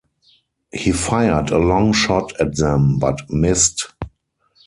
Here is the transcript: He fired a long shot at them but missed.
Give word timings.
He 0.73 0.93
fired 0.93 1.51
a 1.51 1.59
long 1.59 1.93
shot 1.93 2.33
at 2.41 2.55
them 2.57 2.97
but 2.97 3.29
missed. 3.29 3.93